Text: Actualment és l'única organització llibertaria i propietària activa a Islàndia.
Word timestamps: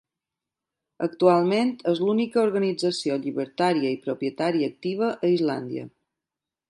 Actualment 1.07 1.69
és 1.91 2.01
l'única 2.05 2.41
organització 2.45 3.17
llibertaria 3.27 3.93
i 3.97 4.01
propietària 4.07 4.71
activa 4.75 5.11
a 5.29 5.33
Islàndia. 5.37 5.87